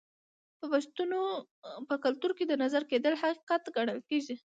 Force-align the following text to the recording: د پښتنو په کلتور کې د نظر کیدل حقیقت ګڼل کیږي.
د 0.59 0.61
پښتنو 0.73 1.21
په 1.87 1.95
کلتور 2.03 2.31
کې 2.37 2.45
د 2.47 2.53
نظر 2.63 2.81
کیدل 2.91 3.13
حقیقت 3.23 3.63
ګڼل 3.75 3.99
کیږي. 4.09 4.35